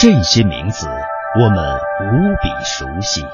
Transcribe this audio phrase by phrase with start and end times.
[0.00, 0.86] 这些名字
[1.40, 3.26] 我们无比熟悉，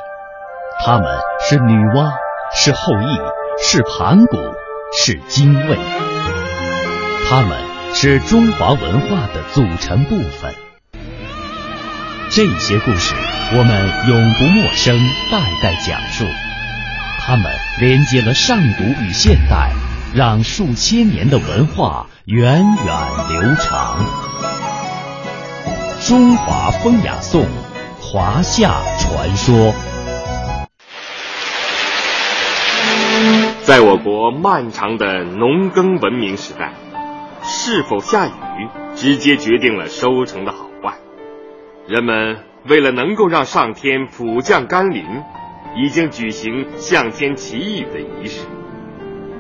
[0.82, 1.14] 他们
[1.46, 2.10] 是女娲，
[2.54, 3.06] 是后羿，
[3.62, 4.38] 是盘古，
[4.96, 5.78] 是精卫，
[7.28, 7.58] 他们
[7.92, 10.54] 是中华文化的组成部分。
[12.30, 13.14] 这些故事
[13.54, 14.98] 我们永不陌生，
[15.30, 16.24] 代代讲述。
[17.26, 17.44] 他们
[17.78, 19.70] 连接了上古与现代，
[20.14, 22.96] 让数千年的文化源远
[23.28, 24.33] 流长。
[26.06, 27.46] 中华风雅颂，
[27.98, 29.72] 华夏传说。
[33.62, 36.74] 在我国漫长的农耕文明时代，
[37.42, 40.92] 是否下雨直接决定了收成的好坏。
[41.88, 42.36] 人们
[42.68, 45.06] 为了能够让上天普降甘霖，
[45.74, 48.44] 已经举行向天祈雨的仪式，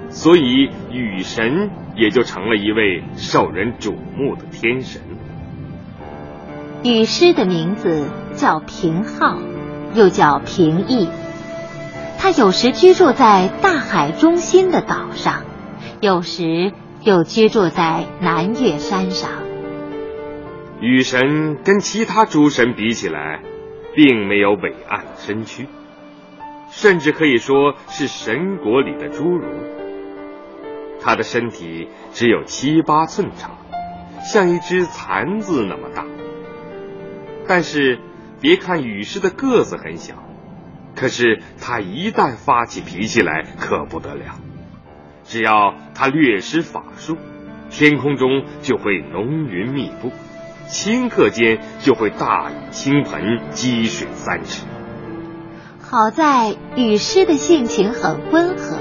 [0.08, 5.02] 所以雨神也就成了一位受人瞩目的天神。
[6.84, 9.38] 雨师的名字叫平浩，
[9.94, 11.08] 又叫平易。
[12.18, 15.44] 他有时居住在大海中心的岛上，
[16.02, 19.30] 有时又居住在南岳山上。
[20.78, 23.40] 雨神跟其他诸神比起来，
[23.96, 25.66] 并没有伟岸的身躯，
[26.68, 29.46] 甚至可以说是神国里的侏儒。
[31.00, 33.52] 他的身体只有七八寸长，
[34.22, 36.04] 像一只蚕子那么大。
[37.46, 37.98] 但是，
[38.40, 40.14] 别看雨师的个子很小，
[40.94, 44.40] 可是他一旦发起脾气来，可不得了。
[45.24, 47.16] 只要他略施法术，
[47.70, 50.10] 天空中就会浓云密布，
[50.68, 54.64] 顷刻间就会大雨倾盆，积水三尺。
[55.80, 58.78] 好在雨师的性情很温和，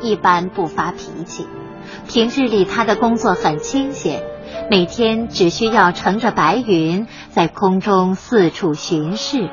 [0.00, 1.46] 一般不发脾气。
[2.06, 4.22] 平日里他的工作很清闲。
[4.70, 9.48] 每天只需要乘着白云在空中四处巡视。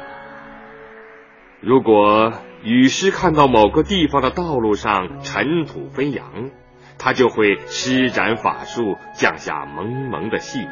[1.61, 6.51] 如果雨师看到某个地方的道路上尘土飞扬，
[6.97, 10.67] 他就会施展法术降下蒙蒙的细雨，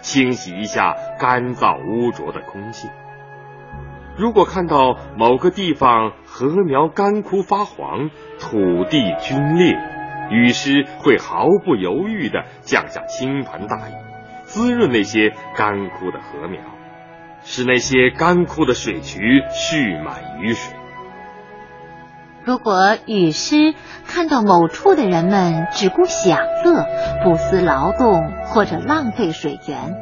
[0.00, 2.88] 清洗一下干燥污浊的空气。
[4.16, 10.01] 如果看到某个地方禾苗干枯发黄，土地皲裂。
[10.32, 13.92] 雨师会毫不犹豫地降下倾盆大雨，
[14.44, 16.62] 滋润那些干枯的禾苗，
[17.44, 20.74] 使那些干枯的水渠蓄满雨水。
[22.44, 23.74] 如果雨师
[24.06, 26.86] 看到某处的人们只顾享乐，
[27.22, 29.94] 不思劳动或者浪费水源，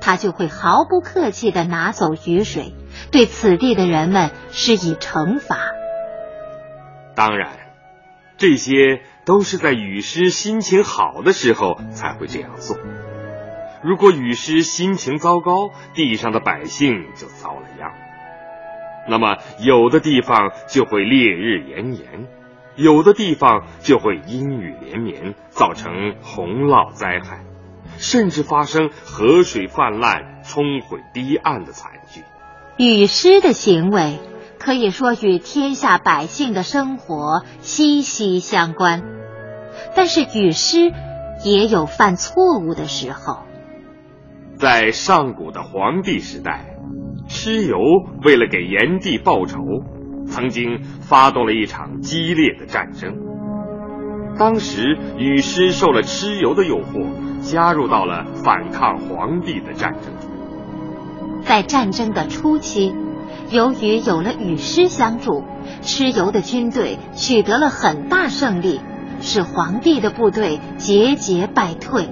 [0.00, 2.72] 他就会毫不客气地拿走雨水，
[3.12, 5.58] 对此地的人们施以惩罚。
[7.14, 7.50] 当然，
[8.38, 9.02] 这些。
[9.24, 12.76] 都是在雨师心情好的时候才会这样做。
[13.82, 17.92] 如果雨师心情糟糕，地上的百姓就遭了殃。
[19.08, 22.26] 那么，有的地方就会烈日炎炎，
[22.76, 27.44] 有的地方就会阴雨连绵，造成洪涝灾害，
[27.98, 32.22] 甚至发生河水泛滥、冲毁堤岸的惨剧。
[32.78, 34.18] 雨师的行为
[34.64, 39.02] 可以说与天下百姓的生活息息相关。
[39.94, 40.90] 但是雨师
[41.44, 43.40] 也有犯错误的时候。
[44.56, 46.76] 在上古的黄帝时代，
[47.28, 47.76] 蚩尤
[48.24, 49.58] 为了给炎帝报仇，
[50.26, 53.12] 曾经发动了一场激烈的战争。
[54.38, 60.30] 当时雨师受了蚩尤的诱惑，加入到了反抗黄帝的战争中。
[61.42, 62.94] 在战争的初期，
[63.50, 65.44] 由于有了雨师相助，
[65.82, 68.80] 蚩尤的军队取得了很大胜利。
[69.20, 72.10] 使皇帝的部队节节败退。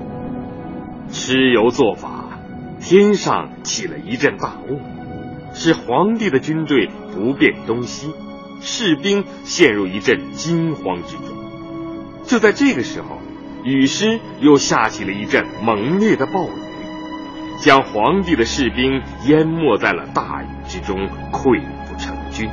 [1.10, 2.38] 蚩尤做法，
[2.80, 4.80] 天上起了一阵大雾，
[5.52, 8.14] 使皇帝的军队不便东西，
[8.60, 11.26] 士兵陷入一阵惊慌之中。
[12.24, 13.18] 就在这个时候，
[13.62, 16.52] 雨师又下起了一阵猛烈的暴雨，
[17.58, 20.96] 将皇帝的士兵淹没在了大雨之中，
[21.32, 22.50] 溃不成军。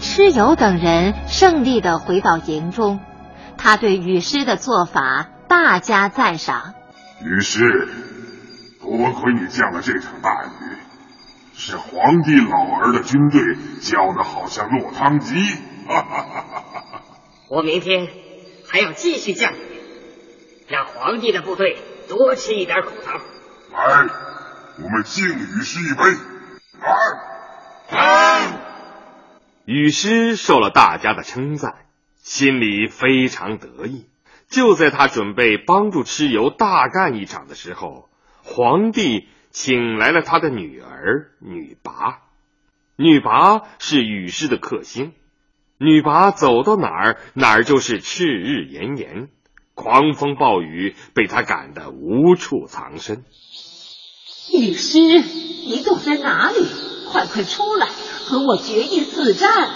[0.00, 2.98] 蚩尤等人胜利的回到营中。
[3.56, 6.74] 他对雨师的做法大加赞赏。
[7.24, 7.88] 雨师，
[8.80, 10.48] 多亏你降了这场大雨，
[11.54, 13.40] 使皇帝老儿的军队
[13.80, 15.36] 浇得好像落汤鸡。
[17.48, 18.08] 我明天
[18.68, 19.58] 还要继续降雨，
[20.66, 21.76] 让皇帝的部队
[22.08, 23.12] 多吃一点苦头。
[23.76, 24.08] 来，
[24.82, 26.02] 我们敬雨师一杯。
[26.82, 26.96] 来，
[27.92, 28.40] 来。
[29.72, 31.86] 雨师受了大家的称赞。
[32.18, 34.04] 心里非常得意。
[34.48, 38.08] 就在他准备帮助蚩尤大干一场的时候，
[38.44, 42.20] 皇帝请来了他的女儿女拔。
[42.96, 45.14] 女拔是雨师的克星，
[45.78, 49.28] 女拔走到哪儿，哪儿就是赤日炎炎，
[49.74, 53.24] 狂风暴雨被他赶得无处藏身。
[54.52, 56.58] 雨师，你躲在哪里？
[57.10, 57.88] 快快出来，
[58.26, 59.70] 和我决一死战！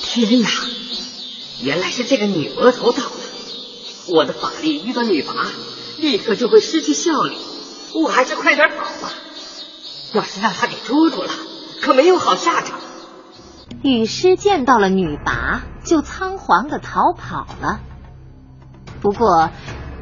[0.00, 0.48] 天哪，
[1.62, 3.10] 原来是这个女魔头到了。
[4.08, 5.32] 我的法力遇到女拔，
[5.98, 7.36] 立刻就会失去效力。
[7.94, 9.12] 我还是快点跑吧。
[10.14, 11.30] 要是让他给捉住了，
[11.82, 12.78] 可没有好下场。
[13.82, 17.80] 雨师见到了女拔，就仓皇的逃跑了。
[19.00, 19.50] 不过，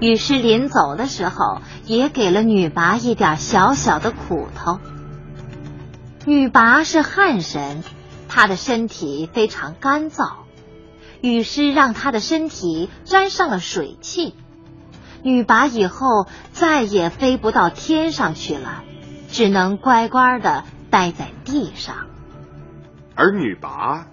[0.00, 4.78] 雨师临走的时候，也给了女拔一点小小的苦头。
[6.28, 7.84] 女魃是旱神，
[8.28, 10.38] 她的身体非常干燥。
[11.20, 14.34] 雨师让她的身体沾上了水汽，
[15.22, 18.82] 女魃以后再也飞不到天上去了，
[19.28, 22.08] 只能乖乖的待在地上。
[23.14, 24.06] 而女魃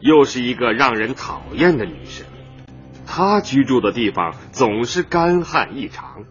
[0.00, 2.26] 又是一个让人讨厌的女神，
[3.06, 6.24] 她居住的地方总是干旱异常，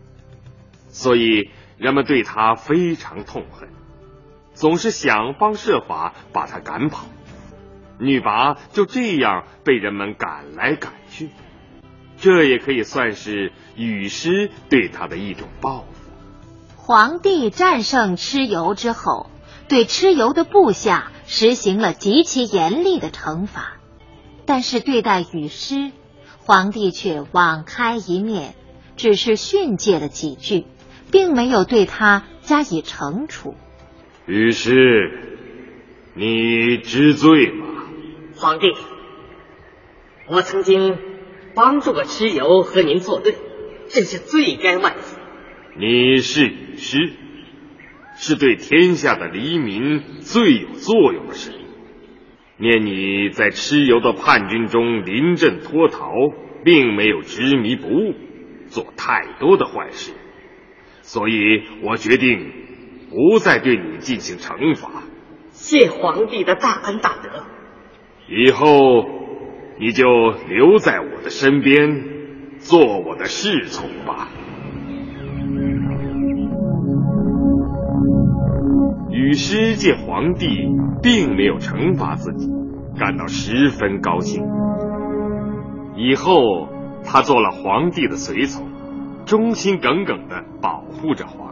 [0.90, 3.68] 所以人们对她非常痛恨，
[4.54, 7.06] 总是想方设法把他赶跑。
[8.00, 11.30] 女魃就这样被人们赶来赶去，
[12.18, 15.86] 这也可以算是雨师对他的一种报复。
[16.76, 19.30] 皇帝战胜蚩尤之后，
[19.70, 23.78] 对蚩尤的部下实行了极其严厉的惩罚，
[24.46, 25.92] 但是对待雨师，
[26.40, 28.56] 皇帝却网开一面，
[28.98, 30.66] 只是训诫了几句，
[31.10, 33.56] 并没有对他加以惩处。
[34.26, 35.12] 禹师，
[36.14, 37.66] 你知罪吗？
[38.38, 38.74] 皇帝，
[40.30, 40.98] 我曾经
[41.54, 43.36] 帮助过蚩尤和您作对，
[43.90, 45.20] 真是罪该万死。
[45.76, 47.12] 你是雨师，
[48.16, 51.54] 是对天下的黎民最有作用的神。
[52.56, 56.14] 念你在蚩尤的叛军中临阵脱逃，
[56.64, 58.14] 并没有执迷不悟，
[58.68, 60.14] 做太多的坏事，
[61.02, 62.54] 所以我决定
[63.14, 65.04] 不再对你进行惩罚。
[65.52, 67.44] 谢皇帝的大恩大德。
[68.28, 68.66] 以后
[69.80, 72.04] 你就留在我的身边，
[72.58, 74.30] 做我的侍从吧。
[79.12, 80.48] 禹师见皇帝
[81.04, 82.50] 并没有惩罚自己，
[83.00, 84.44] 感到十分高兴。
[85.96, 86.68] 以后
[87.06, 88.68] 他做了皇帝的随从，
[89.26, 91.43] 忠心耿耿的保护着皇帝。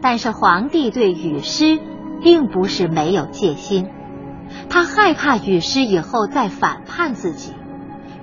[0.00, 1.78] 但是皇帝对雨师
[2.22, 3.88] 并不是没有戒心。
[4.70, 7.52] 他害怕雨师以后再反叛自己，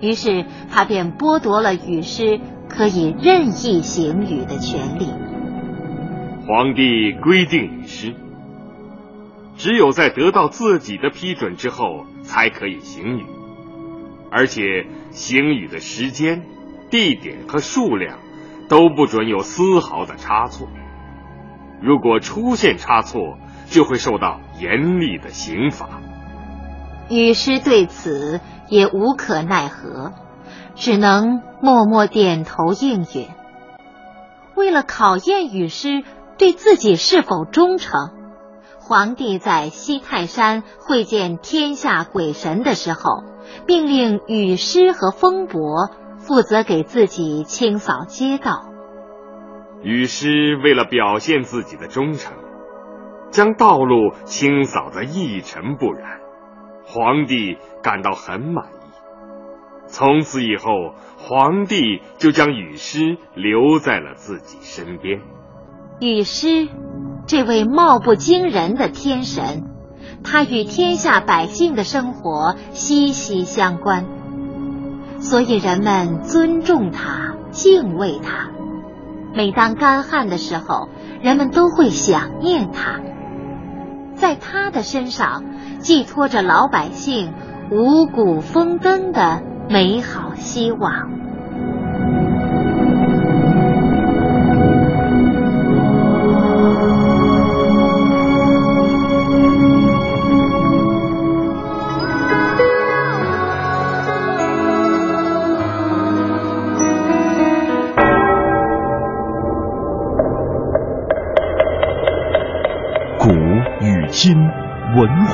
[0.01, 5.07] 于是他便剥夺了雨师可以任意行雨的权利。
[6.47, 8.15] 皇帝规定雨师，
[9.55, 13.25] 只有在得到自己的批准之后才可以行雨，
[14.31, 16.43] 而且行雨的时间、
[16.89, 18.19] 地点和数量
[18.67, 20.67] 都不准有丝毫的差错。
[21.81, 23.37] 如果出现差错，
[23.69, 25.89] 就会受到严厉的刑罚。
[27.09, 28.39] 雨师对此
[28.69, 30.13] 也无可奈何，
[30.75, 33.27] 只能默默点头应允。
[34.55, 36.03] 为了考验雨师
[36.37, 38.11] 对自己是否忠诚，
[38.79, 43.23] 皇帝在西泰山会见天下鬼神的时候，
[43.67, 48.65] 命令雨师和风伯负责给自己清扫街道。
[49.85, 52.33] 雨师为了表现自己的忠诚，
[53.29, 56.21] 将道路清扫得一尘不染。
[56.87, 58.89] 皇帝感到很满意，
[59.85, 65.21] 从此以后，皇帝就将雨师留在了自己身边。
[65.99, 66.67] 雨师，
[67.27, 69.65] 这位貌不惊人的天神，
[70.23, 74.07] 他与天下百姓的生活息息相关，
[75.19, 78.49] 所以人们尊重他，敬畏他。
[79.35, 80.89] 每当干旱的时候，
[81.21, 83.01] 人们都会想念他，
[84.15, 85.43] 在他的身上。
[85.79, 87.31] 寄托着老百姓
[87.69, 91.24] 五谷丰登的美好希望。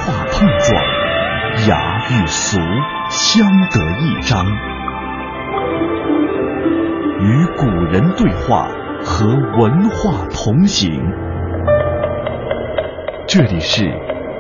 [0.04, 0.84] 化碰撞，
[1.68, 2.58] 雅与俗
[3.10, 4.46] 相得益彰。
[7.20, 8.68] 与古人对话，
[9.04, 10.90] 和文化同行。
[13.28, 13.84] 这里是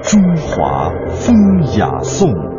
[0.02, 1.36] 中华风
[1.78, 2.51] 雅颂。